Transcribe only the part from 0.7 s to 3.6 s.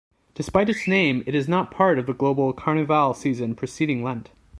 name, it is not part of the global Carnival season